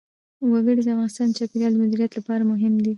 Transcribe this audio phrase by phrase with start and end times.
[0.51, 2.89] وګړي د افغانستان د چاپیریال د مدیریت لپاره مهم دي.